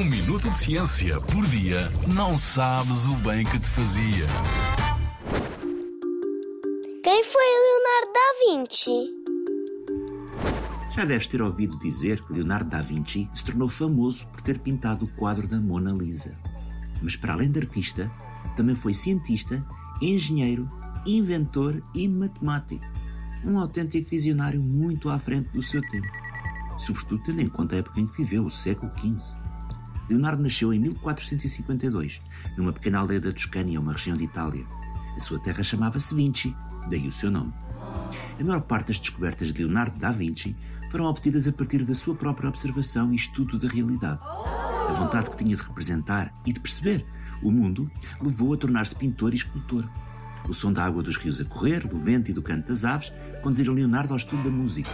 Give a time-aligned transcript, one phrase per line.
[0.00, 4.26] Um minuto de ciência por dia não sabes o bem que te fazia.
[7.04, 9.04] Quem foi Leonardo da Vinci?
[10.96, 15.04] Já deves ter ouvido dizer que Leonardo da Vinci se tornou famoso por ter pintado
[15.04, 16.34] o quadro da Mona Lisa.
[17.02, 18.10] Mas para além de artista,
[18.56, 19.62] também foi cientista,
[20.00, 20.66] engenheiro,
[21.04, 22.86] inventor e matemático.
[23.44, 26.08] Um autêntico visionário muito à frente do seu tempo.
[26.78, 29.49] Sobretudo tendo em conta a época em que viveu, o século XV.
[30.10, 32.20] Leonardo nasceu em 1452,
[32.58, 34.66] numa pequena aldeia da Toscânia, uma região de Itália.
[35.16, 36.52] A sua terra chamava-se Vinci,
[36.90, 37.52] daí o seu nome.
[38.38, 40.56] A maior parte das descobertas de Leonardo da Vinci
[40.90, 44.20] foram obtidas a partir da sua própria observação e estudo da realidade.
[44.22, 47.06] A vontade que tinha de representar e de perceber
[47.40, 47.88] o mundo
[48.20, 49.88] levou a tornar-se pintor e escultor.
[50.48, 53.12] O som da água dos rios a correr, do vento e do canto das aves
[53.42, 54.90] conduziram Leonardo ao estudo da música.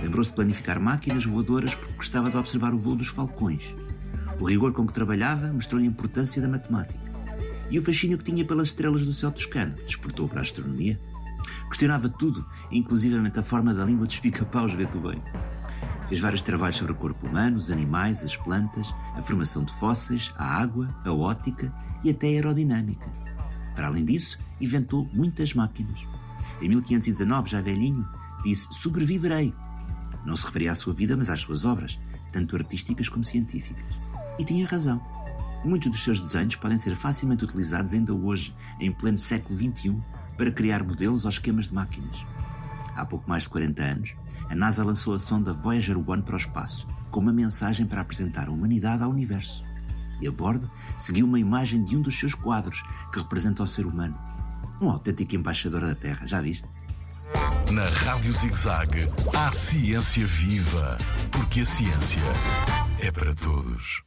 [0.00, 3.74] Lembrou-se de planificar máquinas voadoras porque gostava de observar o voo dos falcões.
[4.40, 7.00] O rigor com que trabalhava mostrou-lhe a importância da matemática.
[7.70, 10.98] E o fascínio que tinha pelas estrelas do céu toscano despertou para a astronomia.
[11.68, 15.22] Questionava tudo, inclusivamente a forma da língua dos pica-paus, vê bem.
[16.08, 20.32] Fez vários trabalhos sobre o corpo humano, os animais, as plantas, a formação de fósseis,
[20.36, 23.06] a água, a ótica e até a aerodinâmica.
[23.74, 25.98] Para além disso, inventou muitas máquinas.
[26.60, 28.06] Em 1519, já velhinho,
[28.42, 29.54] disse: Sobreviverei.
[30.24, 31.98] Não se referia à sua vida, mas às suas obras,
[32.32, 33.84] tanto artísticas como científicas.
[34.38, 35.00] E tinha razão.
[35.64, 39.96] Muitos dos seus desenhos podem ser facilmente utilizados ainda hoje, em pleno século XXI,
[40.36, 42.24] para criar modelos ou esquemas de máquinas.
[42.94, 44.14] Há pouco mais de 40 anos,
[44.48, 48.48] a NASA lançou a sonda Voyager 1 para o espaço, com uma mensagem para apresentar
[48.48, 49.64] a humanidade ao universo.
[50.20, 52.82] E a bordo seguiu uma imagem de um dos seus quadros,
[53.12, 54.16] que representa o ser humano.
[54.80, 56.68] Um autêntico embaixador da Terra, já viste?
[57.72, 60.96] Na Rádio ZigZag, há ciência viva,
[61.32, 62.20] porque a ciência
[63.00, 64.03] é para todos.